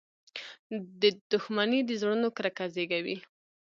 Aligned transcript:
•دښمني 1.31 1.79
د 1.85 1.89
زړونو 2.01 2.27
کرکه 2.37 2.65
زیږوي. 2.73 3.17